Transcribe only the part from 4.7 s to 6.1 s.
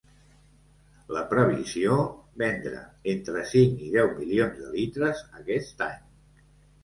litres aquest any.